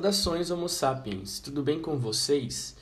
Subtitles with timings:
[0.00, 2.74] Saudações Homo sapiens, tudo bem com vocês?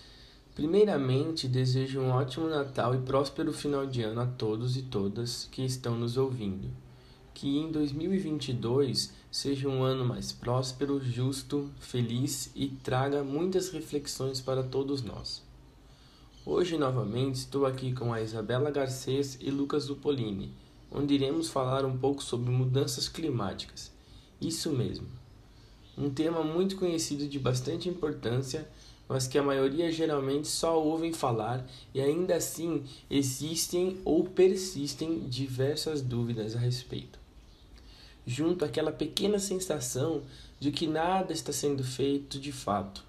[0.55, 5.65] Primeiramente, desejo um ótimo Natal e próspero final de ano a todos e todas que
[5.65, 6.70] estão nos ouvindo.
[7.34, 14.62] Que em 2022 seja um ano mais próspero, justo, feliz e traga muitas reflexões para
[14.62, 15.43] todos nós.
[16.46, 20.55] Hoje, novamente, estou aqui com a Isabela Garcês e Lucas Dupolini,
[20.88, 23.91] onde iremos falar um pouco sobre mudanças climáticas.
[24.41, 25.18] Isso mesmo
[25.98, 28.69] um tema muito conhecido de bastante importância,
[29.09, 36.01] mas que a maioria geralmente só ouvem falar e ainda assim existem ou persistem diversas
[36.01, 37.19] dúvidas a respeito.
[38.27, 40.23] Junto àquela pequena sensação
[40.61, 43.02] de que nada está sendo feito de fato.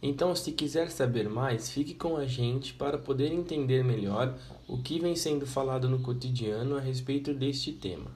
[0.00, 5.00] Então, se quiser saber mais, fique com a gente para poder entender melhor o que
[5.00, 8.10] vem sendo falado no cotidiano a respeito deste tema.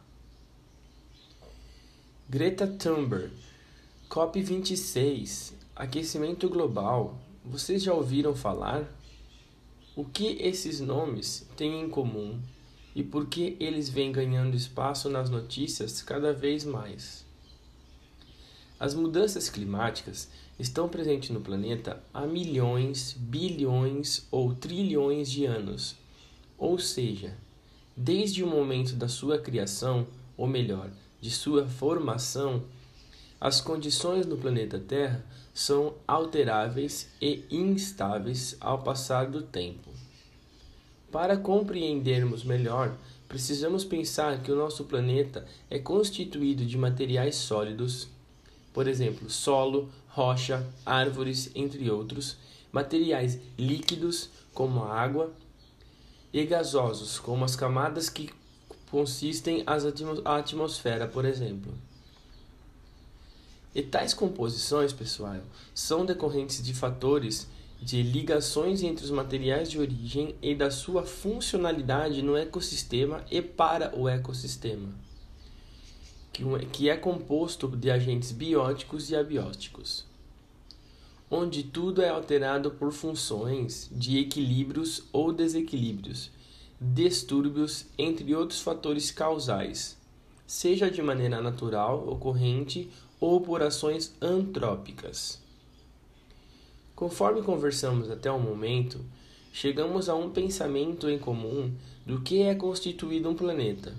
[2.31, 3.31] Greta Thunberg,
[4.09, 7.19] COP26, aquecimento global.
[7.45, 8.89] Vocês já ouviram falar?
[9.95, 12.41] O que esses nomes têm em comum
[12.95, 17.27] e por que eles vêm ganhando espaço nas notícias cada vez mais?
[18.81, 25.97] As mudanças climáticas estão presentes no planeta há milhões, bilhões ou trilhões de anos.
[26.57, 27.37] Ou seja,
[27.95, 30.91] desde o momento da sua criação, ou melhor,
[31.23, 32.65] de sua formação,
[33.41, 39.89] as condições no planeta Terra são alteráveis e instáveis ao passar do tempo.
[41.13, 42.97] Para compreendermos melhor,
[43.29, 48.09] precisamos pensar que o nosso planeta é constituído de materiais sólidos,
[48.73, 52.37] por exemplo, solo, rocha, árvores, entre outros,
[52.73, 55.33] materiais líquidos, como a água,
[56.33, 58.31] e gasosos, como as camadas que
[58.93, 59.87] consistem as
[60.23, 61.73] a atmosfera, por exemplo.
[63.75, 65.41] E tais composições, pessoal,
[65.75, 67.49] são decorrentes de fatores
[67.81, 73.99] de ligações entre os materiais de origem e da sua funcionalidade no ecossistema e para
[73.99, 74.91] o ecossistema,
[76.71, 80.05] que é composto de agentes bióticos e abióticos,
[81.31, 86.31] onde tudo é alterado por funções de equilíbrios ou desequilíbrios
[86.83, 89.97] distúrbios, entre outros fatores causais,
[90.45, 95.41] seja de maneira natural, ocorrente ou por ações antrópicas.
[96.97, 99.01] Conforme conversamos até o momento,
[99.53, 101.73] chegamos a um pensamento em comum
[102.05, 103.95] do que é constituído um planeta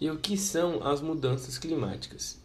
[0.00, 2.40] e o que são as mudanças climáticas.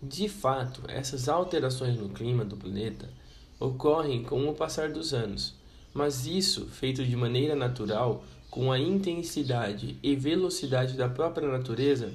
[0.00, 3.10] De fato, essas alterações no clima do planeta
[3.58, 5.54] ocorrem com o passar dos anos,
[5.92, 12.12] mas isso, feito de maneira natural, com a intensidade e velocidade da própria natureza,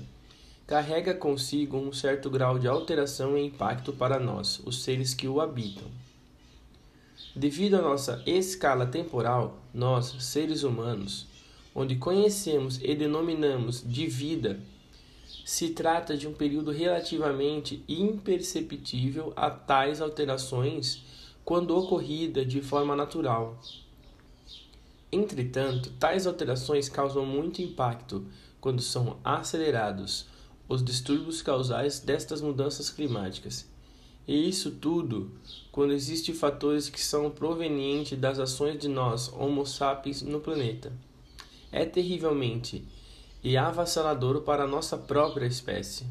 [0.65, 5.41] carrega consigo um certo grau de alteração e impacto para nós, os seres que o
[5.41, 5.83] habitam.
[7.35, 11.27] Devido à nossa escala temporal, nós, seres humanos,
[11.75, 14.61] onde conhecemos e denominamos de vida,
[15.43, 21.03] se trata de um período relativamente imperceptível a tais alterações
[21.43, 23.59] quando ocorrida de forma natural.
[25.11, 28.27] Entretanto, tais alterações causam muito impacto
[28.61, 30.27] quando são acelerados
[30.67, 33.67] os distúrbios causais destas mudanças climáticas.
[34.27, 35.31] E isso tudo
[35.71, 40.93] quando existem fatores que são provenientes das ações de nós, Homo sapiens, no planeta.
[41.71, 42.85] É terrivelmente
[43.43, 46.05] e avassalador para a nossa própria espécie.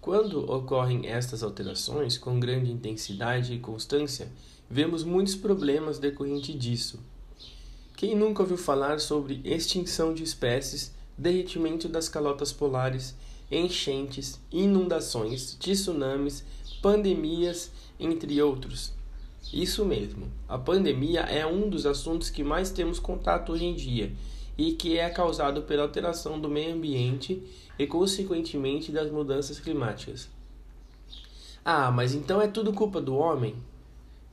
[0.00, 4.30] Quando ocorrem estas alterações com grande intensidade e constância,
[4.70, 7.00] vemos muitos problemas decorrentes disso
[7.96, 13.16] quem nunca ouviu falar sobre extinção de espécies, derretimento das calotas polares,
[13.50, 16.44] enchentes, inundações, tsunamis,
[16.82, 18.92] pandemias, entre outros?
[19.50, 24.12] Isso mesmo, a pandemia é um dos assuntos que mais temos contato hoje em dia
[24.58, 27.42] e que é causado pela alteração do meio ambiente
[27.78, 30.28] e, consequentemente, das mudanças climáticas.
[31.64, 33.54] Ah, mas então é tudo culpa do homem?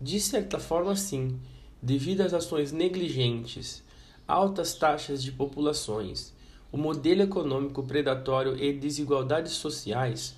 [0.02, 1.40] De certa forma, sim
[1.84, 3.84] devido às ações negligentes,
[4.26, 6.34] altas taxas de populações,
[6.72, 10.34] o modelo econômico predatório e desigualdades sociais,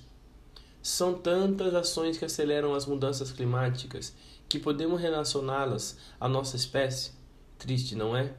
[0.82, 4.12] são tantas ações que aceleram as mudanças climáticas
[4.48, 7.12] que podemos relacioná-las à nossa espécie?
[7.56, 8.34] Triste, não é?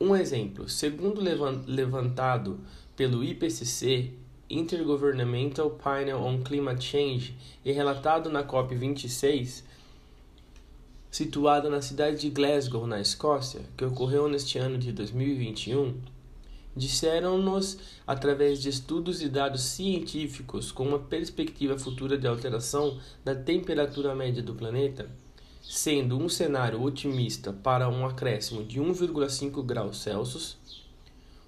[0.00, 1.20] Um exemplo, segundo
[1.66, 2.60] levantado
[2.96, 4.12] pelo IPCC,
[4.50, 9.67] Intergovernmental Panel on Climate Change, e relatado na COP26,
[11.10, 15.94] situada na cidade de Glasgow, na Escócia, que ocorreu neste ano de 2021,
[16.76, 24.14] disseram-nos, através de estudos e dados científicos com uma perspectiva futura de alteração da temperatura
[24.14, 25.10] média do planeta,
[25.62, 30.56] sendo um cenário otimista para um acréscimo de 1,5 graus Celsius,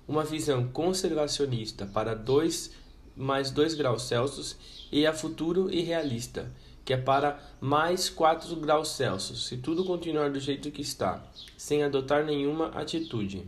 [0.07, 2.81] uma visão conservacionista para 2
[3.17, 4.57] mais 2 graus Celsius
[4.91, 6.51] e a futuro e realista,
[6.91, 11.23] que é para mais 4 graus Celsius, se tudo continuar do jeito que está,
[11.57, 13.47] sem adotar nenhuma atitude.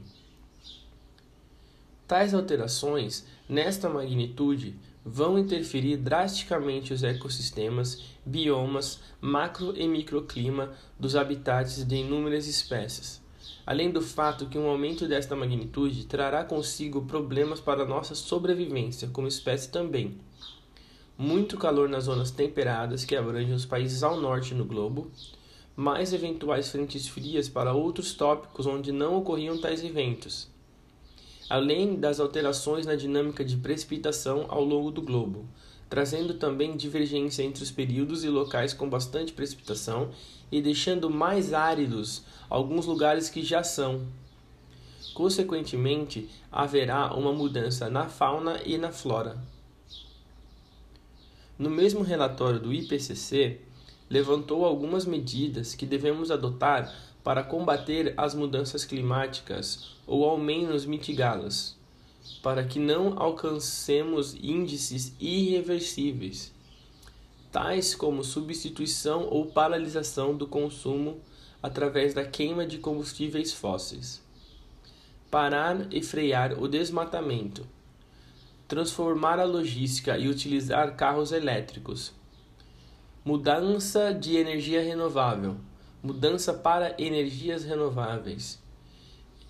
[2.07, 11.83] Tais alterações, nesta magnitude, vão interferir drasticamente os ecossistemas, biomas, macro e microclima dos habitats
[11.83, 13.21] de inúmeras espécies.
[13.67, 19.27] Além do fato que um aumento desta magnitude trará consigo problemas para nossa sobrevivência como
[19.27, 20.17] espécie também.
[21.17, 25.11] Muito calor nas zonas temperadas que abrangem os países ao norte no globo,
[25.77, 30.53] mais eventuais frentes frias para outros tópicos onde não ocorriam tais eventos
[31.53, 35.45] além das alterações na dinâmica de precipitação ao longo do globo,
[35.87, 40.09] trazendo também divergência entre os períodos e locais com bastante precipitação
[40.51, 44.01] e deixando mais áridos alguns lugares que já são.
[45.13, 49.37] Consequentemente, haverá uma mudança na fauna e na flora.
[51.63, 53.61] No mesmo relatório do IPCC,
[54.11, 56.93] levantou algumas medidas que devemos adotar
[57.23, 61.77] para combater as mudanças climáticas ou ao menos mitigá-las,
[62.43, 66.53] para que não alcancemos índices irreversíveis,
[67.53, 71.21] tais como substituição ou paralisação do consumo
[71.63, 74.21] através da queima de combustíveis fósseis.
[75.31, 77.65] Parar e frear o desmatamento.
[78.73, 82.11] Transformar a logística e utilizar carros elétricos.
[83.23, 85.59] Mudança de energia renovável
[86.03, 88.59] mudança para energias renováveis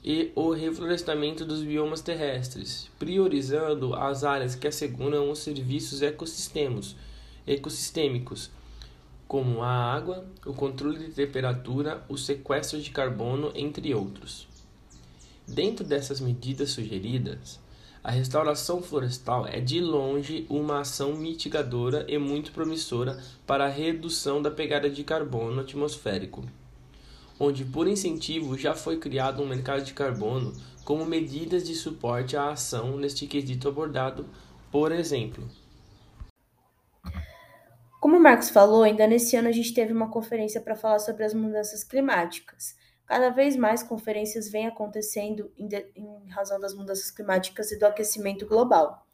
[0.04, 6.96] e o reflorestamento dos biomas terrestres, priorizando as áreas que asseguram os serviços ecossistemas,
[7.46, 8.50] ecossistêmicos,
[9.28, 14.48] como a água, o controle de temperatura, o sequestro de carbono, entre outros.
[15.46, 17.60] Dentro dessas medidas sugeridas,
[18.04, 23.16] a restauração florestal é de longe uma ação mitigadora e muito promissora
[23.46, 26.44] para a redução da pegada de carbono atmosférico,
[27.38, 30.52] onde por incentivo já foi criado um mercado de carbono
[30.84, 34.26] como medidas de suporte à ação neste quesito abordado,
[34.70, 35.48] por exemplo.
[38.00, 41.22] Como o Marcos falou, ainda nesse ano a gente teve uma conferência para falar sobre
[41.22, 42.74] as mudanças climáticas.
[43.12, 47.84] Cada vez mais conferências vêm acontecendo em, de, em razão das mudanças climáticas e do
[47.84, 49.06] aquecimento global.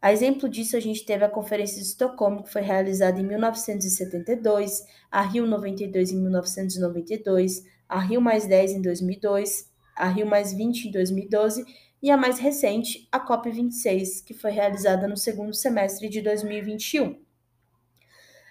[0.00, 4.84] A exemplo disso, a gente teve a Conferência de Estocolmo, que foi realizada em 1972,
[5.10, 10.86] a Rio 92 em 1992, a Rio mais 10 em 2002, a Rio mais 20
[10.86, 11.66] em 2012
[12.00, 17.25] e a mais recente, a COP26, que foi realizada no segundo semestre de 2021.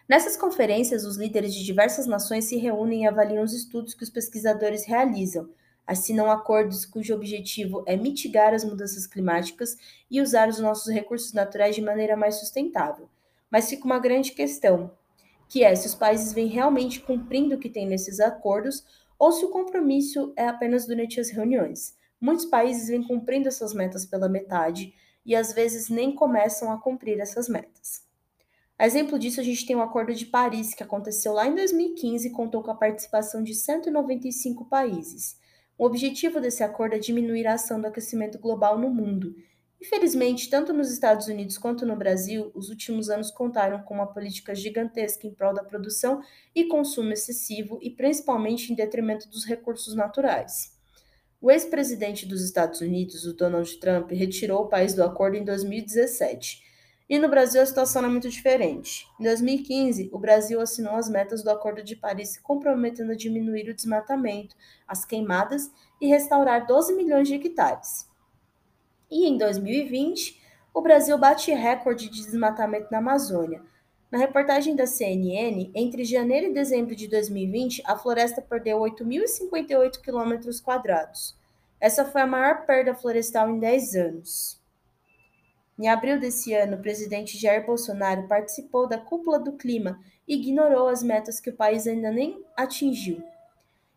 [0.08, 4.10] Nessas conferências, os líderes de diversas nações se reúnem e avaliam os estudos que os
[4.10, 5.50] pesquisadores realizam,
[5.86, 9.76] assinam acordos cujo objetivo é mitigar as mudanças climáticas
[10.10, 13.10] e usar os nossos recursos naturais de maneira mais sustentável.
[13.50, 14.92] Mas fica uma grande questão,
[15.50, 18.86] que é se os países vêm realmente cumprindo o que tem nesses acordos
[19.18, 21.96] ou se o compromisso é apenas durante as reuniões.
[22.22, 24.94] Muitos países vêm cumprindo essas metas pela metade
[25.26, 28.05] e às vezes nem começam a cumprir essas metas.
[28.78, 32.28] A exemplo disso, a gente tem o Acordo de Paris, que aconteceu lá em 2015
[32.28, 35.40] e contou com a participação de 195 países.
[35.78, 39.34] O objetivo desse acordo é diminuir a ação do aquecimento global no mundo.
[39.82, 44.54] Infelizmente, tanto nos Estados Unidos quanto no Brasil, os últimos anos contaram com uma política
[44.54, 46.22] gigantesca em prol da produção
[46.54, 50.76] e consumo excessivo e principalmente em detrimento dos recursos naturais.
[51.40, 56.65] O ex-presidente dos Estados Unidos, o Donald Trump, retirou o país do acordo em 2017
[57.08, 59.08] e no Brasil a situação é muito diferente.
[59.20, 63.70] Em 2015, o Brasil assinou as metas do Acordo de Paris, se comprometendo a diminuir
[63.70, 64.56] o desmatamento,
[64.88, 65.72] as queimadas
[66.02, 68.10] e restaurar 12 milhões de hectares.
[69.10, 70.42] E em 2020,
[70.74, 73.62] o Brasil bate recorde de desmatamento na Amazônia.
[74.12, 80.60] Na reportagem da CNN, entre janeiro e dezembro de 2020, a floresta perdeu 8.058 quilômetros
[80.60, 81.38] quadrados.
[81.80, 84.65] Essa foi a maior perda florestal em 10 anos.
[85.78, 90.88] Em abril desse ano, o presidente Jair Bolsonaro participou da Cúpula do Clima e ignorou
[90.88, 93.22] as metas que o país ainda nem atingiu.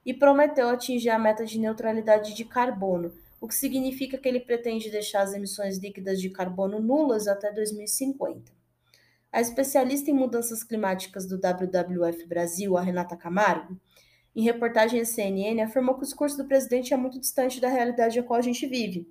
[0.04, 4.90] E prometeu atingir a meta de neutralidade de carbono, o que significa que ele pretende
[4.90, 8.50] deixar as emissões líquidas de carbono nulas até 2050.
[9.30, 13.78] A especialista em mudanças climáticas do WWF Brasil, a Renata Camargo,
[14.34, 18.18] em reportagem à CNN, afirmou que o discurso do presidente é muito distante da realidade
[18.18, 19.06] a qual a gente vive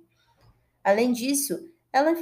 [0.82, 2.12] Além disso, ela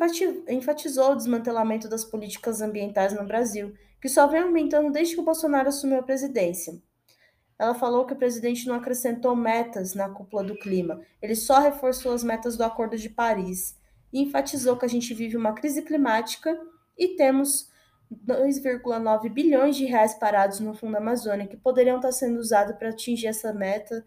[0.49, 5.25] enfatizou o desmantelamento das políticas ambientais no Brasil, que só vem aumentando desde que o
[5.25, 6.81] Bolsonaro assumiu a presidência.
[7.59, 12.13] Ela falou que o presidente não acrescentou metas na cúpula do clima, ele só reforçou
[12.13, 13.77] as metas do Acordo de Paris
[14.13, 16.57] e enfatizou que a gente vive uma crise climática
[16.97, 17.69] e temos
[18.25, 23.27] 2,9 bilhões de reais parados no Fundo Amazônia que poderiam estar sendo usados para atingir
[23.27, 24.07] essa meta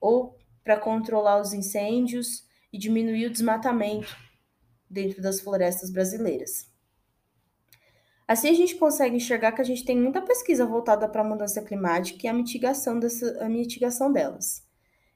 [0.00, 4.16] ou para controlar os incêndios e diminuir o desmatamento
[4.92, 6.70] dentro das florestas brasileiras.
[8.26, 11.60] Assim a gente consegue enxergar que a gente tem muita pesquisa voltada para a mudança
[11.60, 14.66] climática e a mitigação, dessa, a mitigação delas,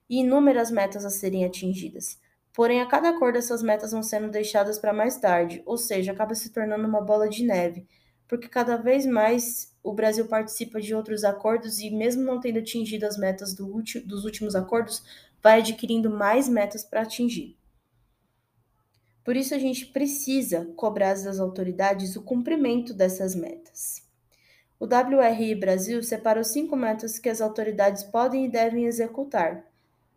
[0.08, 2.18] e inúmeras metas a serem atingidas.
[2.52, 6.34] Porém, a cada cor dessas metas vão sendo deixadas para mais tarde, ou seja, acaba
[6.34, 7.86] se tornando uma bola de neve,
[8.26, 13.06] porque cada vez mais o Brasil participa de outros acordos e, mesmo não tendo atingido
[13.06, 15.02] as metas do dos últimos acordos,
[15.42, 17.55] vai adquirindo mais metas para atingir.
[19.26, 24.00] Por isso, a gente precisa cobrar das autoridades o cumprimento dessas metas.
[24.78, 29.66] O WRI Brasil separou cinco metas que as autoridades podem e devem executar,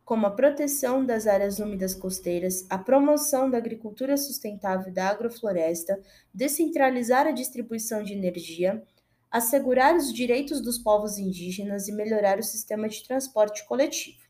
[0.05, 5.99] como a proteção das áreas úmidas costeiras, a promoção da agricultura sustentável e da agrofloresta,
[6.31, 8.83] descentralizar a distribuição de energia,
[9.31, 14.28] assegurar os direitos dos povos indígenas e melhorar o sistema de transporte coletivo.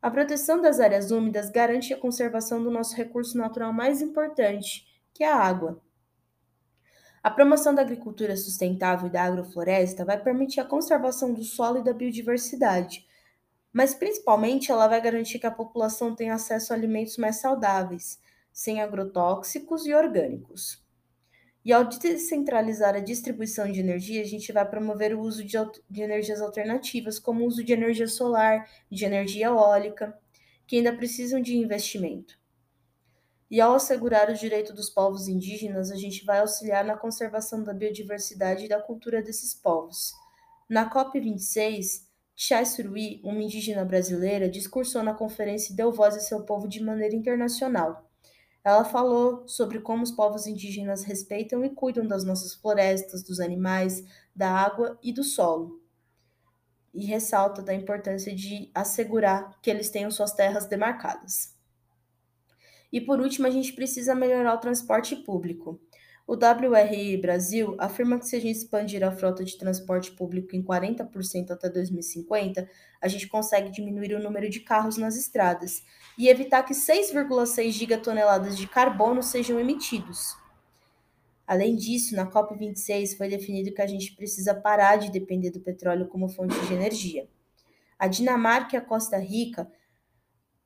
[0.00, 5.24] A proteção das áreas úmidas garante a conservação do nosso recurso natural mais importante, que
[5.24, 5.82] é a água.
[7.20, 11.84] A promoção da agricultura sustentável e da agrofloresta vai permitir a conservação do solo e
[11.84, 13.04] da biodiversidade,
[13.72, 18.20] mas principalmente ela vai garantir que a população tenha acesso a alimentos mais saudáveis,
[18.52, 20.87] sem agrotóxicos e orgânicos.
[21.68, 25.58] E ao descentralizar a distribuição de energia, a gente vai promover o uso de,
[25.90, 30.18] de energias alternativas, como o uso de energia solar, de energia eólica,
[30.66, 32.38] que ainda precisam de investimento.
[33.50, 37.74] E ao assegurar o direito dos povos indígenas, a gente vai auxiliar na conservação da
[37.74, 40.14] biodiversidade e da cultura desses povos.
[40.70, 46.46] Na COP26, Chai Surui, uma indígena brasileira, discursou na conferência e deu voz a seu
[46.46, 48.07] povo de maneira internacional.
[48.68, 54.04] Ela falou sobre como os povos indígenas respeitam e cuidam das nossas florestas, dos animais,
[54.36, 55.80] da água e do solo.
[56.92, 61.56] E ressalta da importância de assegurar que eles tenham suas terras demarcadas.
[62.92, 65.80] E por último, a gente precisa melhorar o transporte público.
[66.28, 70.62] O WRI Brasil afirma que se a gente expandir a frota de transporte público em
[70.62, 72.68] 40% até 2050,
[73.00, 75.82] a gente consegue diminuir o número de carros nas estradas
[76.18, 80.36] e evitar que 6,6 gigatoneladas de carbono sejam emitidos.
[81.46, 86.08] Além disso, na COP26 foi definido que a gente precisa parar de depender do petróleo
[86.08, 87.26] como fonte de energia.
[87.98, 89.66] A Dinamarca e a Costa Rica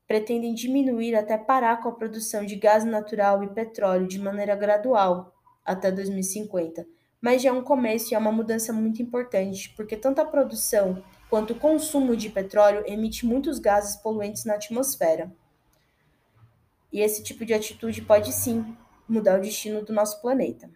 [0.05, 5.33] pretendem diminuir até parar com a produção de gás natural e petróleo de maneira gradual,
[5.65, 6.85] até 2050,
[7.21, 11.03] mas já é um começo e é uma mudança muito importante, porque tanto a produção
[11.29, 15.31] quanto o consumo de petróleo emite muitos gases poluentes na atmosfera.
[16.91, 18.77] E esse tipo de atitude pode sim
[19.07, 20.69] mudar o destino do nosso planeta.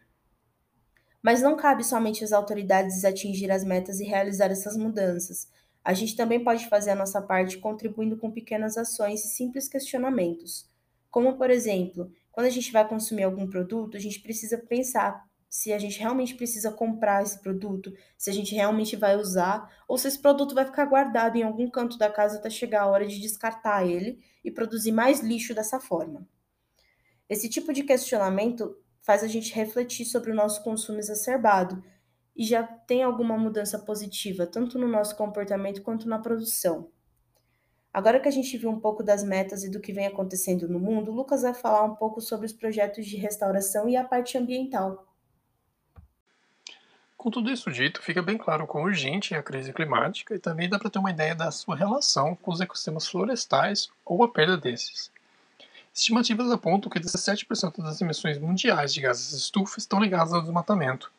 [1.22, 5.48] Mas não cabe somente às autoridades atingir as metas e realizar essas mudanças.
[5.84, 10.70] A gente também pode fazer a nossa parte contribuindo com pequenas ações e simples questionamentos.
[11.12, 15.74] Como, por exemplo, quando a gente vai consumir algum produto, a gente precisa pensar se
[15.74, 20.08] a gente realmente precisa comprar esse produto, se a gente realmente vai usar, ou se
[20.08, 23.20] esse produto vai ficar guardado em algum canto da casa até chegar a hora de
[23.20, 26.30] descartar ele e produzir mais lixo dessa forma.
[27.28, 31.84] Esse tipo de questionamento faz a gente refletir sobre o nosso consumo exacerbado
[32.36, 36.92] e já tem alguma mudança positiva, tanto no nosso comportamento quanto na produção.
[37.98, 40.80] Agora que a gente viu um pouco das metas e do que vem acontecendo no
[40.80, 44.38] mundo, o Lucas vai falar um pouco sobre os projetos de restauração e a parte
[44.38, 45.04] ambiental.
[47.18, 50.70] Com tudo isso dito, fica bem claro quão urgente é a crise climática e também
[50.70, 54.56] dá para ter uma ideia da sua relação com os ecossistemas florestais ou a perda
[54.56, 55.10] desses.
[55.92, 61.12] Estimativas apontam que 17% das emissões mundiais de gases estufa estão ligadas ao desmatamento.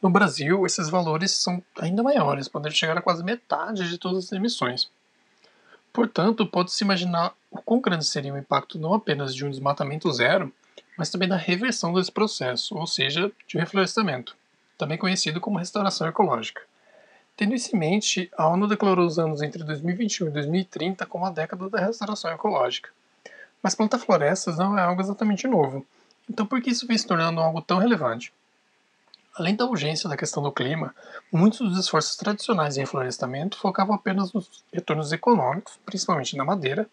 [0.00, 4.32] No Brasil, esses valores são ainda maiores, podendo chegar a quase metade de todas as
[4.32, 4.88] emissões.
[5.92, 10.52] Portanto, pode-se imaginar o quão grande seria o impacto não apenas de um desmatamento zero,
[10.96, 14.36] mas também da reversão desse processo, ou seja, de reflorestamento,
[14.78, 16.62] também conhecido como restauração ecológica.
[17.36, 21.30] Tendo isso em mente, a ONU declarou os anos entre 2021 e 2030 como a
[21.30, 22.90] década da restauração ecológica.
[23.62, 25.86] Mas plantar florestas não é algo exatamente novo,
[26.28, 28.32] então por que isso vem se tornando algo tão relevante?
[29.34, 30.94] Além da urgência da questão do clima,
[31.32, 36.88] muitos dos esforços tradicionais em reflorestamento focavam apenas nos retornos econômicos, principalmente na madeira,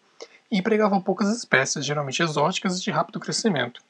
[0.50, 3.82] e empregavam poucas espécies, geralmente exóticas e de rápido crescimento.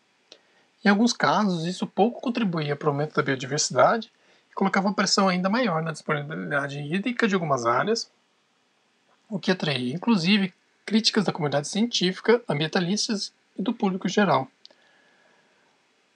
[0.84, 4.10] Em alguns casos, isso pouco contribuía para o aumento da biodiversidade
[4.50, 8.10] e colocava pressão ainda maior na disponibilidade hídrica de algumas áreas,
[9.28, 10.54] o que atraía, inclusive,
[10.86, 14.48] críticas da comunidade científica, ambientalistas e do público geral.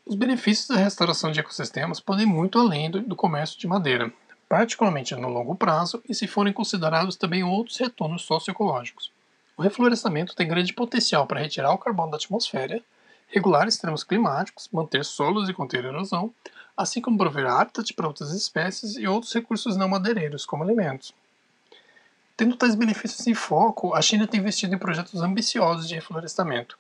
[0.05, 4.13] Os benefícios da restauração de ecossistemas podem ir muito além do comércio de madeira,
[4.49, 9.13] particularmente no longo prazo e se forem considerados também outros retornos socioecológicos.
[9.57, 12.83] O reflorestamento tem grande potencial para retirar o carbono da atmosfera,
[13.29, 16.35] regular extremos climáticos, manter solos e conter erosão,
[16.77, 21.15] assim como prover hábitat para outras espécies e outros recursos não madeireiros, como alimentos.
[22.37, 26.77] Tendo tais benefícios em foco, a China tem investido em projetos ambiciosos de reflorestamento.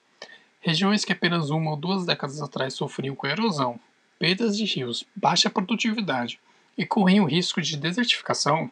[0.64, 3.80] Regiões que apenas uma ou duas décadas atrás sofriam com erosão,
[4.16, 6.38] perdas de rios, baixa produtividade
[6.78, 8.70] e corriam risco de desertificação,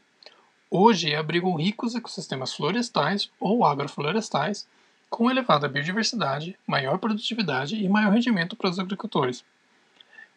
[0.70, 4.68] hoje abrigam ricos ecossistemas florestais ou agroflorestais
[5.10, 9.44] com elevada biodiversidade, maior produtividade e maior rendimento para os agricultores.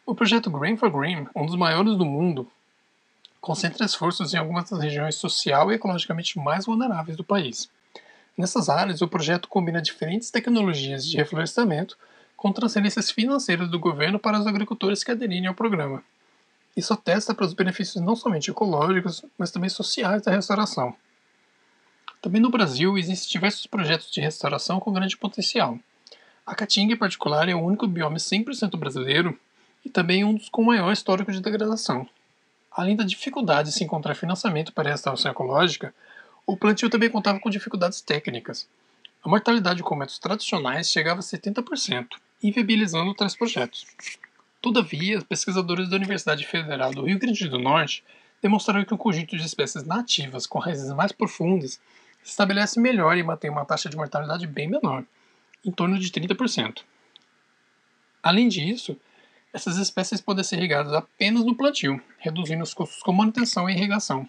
[0.04, 2.50] O projeto Green for Green, um dos maiores do mundo,
[3.40, 7.70] concentra esforços em algumas das regiões social e ecologicamente mais vulneráveis do país.
[8.36, 11.96] Nessas áreas, o projeto combina diferentes tecnologias de reflorestamento
[12.36, 16.02] com transferências financeiras do governo para os agricultores que aderirem ao programa.
[16.76, 20.94] Isso atesta para os benefícios não somente ecológicos, mas também sociais da restauração.
[22.20, 25.78] Também no Brasil existem diversos projetos de restauração com grande potencial.
[26.44, 29.38] A Caatinga, em particular, é o único bioma 100% brasileiro
[29.84, 32.08] e também um dos com maior histórico de degradação.
[32.72, 35.94] Além da dificuldade de se encontrar financiamento para a restauração ecológica,
[36.46, 38.68] o plantio também contava com dificuldades técnicas.
[39.24, 42.06] A mortalidade com métodos tradicionais chegava a 70%,
[42.42, 43.86] inviabilizando tais projetos.
[44.60, 48.04] Todavia, pesquisadores da Universidade Federal do Rio Grande do Norte
[48.42, 51.80] demonstraram que um conjunto de espécies nativas com raízes mais profundas
[52.22, 55.04] estabelece melhor e mantém uma taxa de mortalidade bem menor,
[55.64, 56.82] em torno de 30%.
[58.22, 58.96] Além disso,
[59.52, 64.28] essas espécies podem ser irrigadas apenas no plantio, reduzindo os custos com manutenção e irrigação.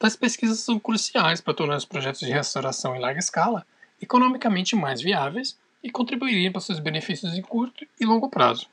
[0.00, 3.66] Tais pesquisas são cruciais para tornar os projetos de restauração em larga escala
[4.00, 8.66] economicamente mais viáveis e contribuiriam para seus benefícios em curto e longo prazo.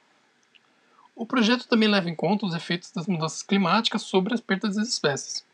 [1.14, 4.88] O projeto também leva em conta os efeitos das mudanças climáticas sobre as perdas das
[4.88, 5.46] espécies.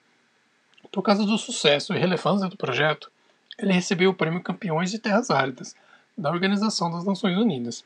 [0.91, 3.11] Por causa do sucesso e relevância do projeto,
[3.57, 5.75] ele recebeu o Prêmio Campeões de Terras Áridas
[6.15, 7.83] da Organização das Nações Unidas.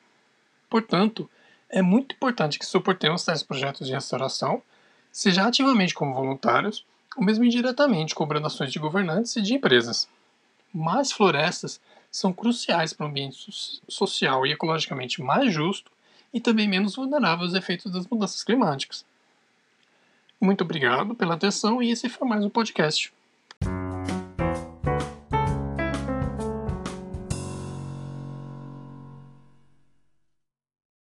[0.69, 1.30] Portanto,
[1.69, 4.62] é muito importante que suportemos tais projetos de restauração,
[5.10, 6.86] seja ativamente como voluntários,
[7.17, 10.08] ou mesmo indiretamente cobrando ações de governantes e de empresas.
[10.71, 13.51] Mais florestas são cruciais para um ambiente
[13.88, 15.91] social e ecologicamente mais justo
[16.34, 19.03] e também menos vulnerável aos efeitos das mudanças climáticas.
[20.39, 23.12] Muito obrigado pela atenção e esse foi mais um podcast.